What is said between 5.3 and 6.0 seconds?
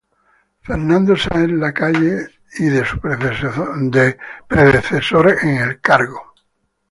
en el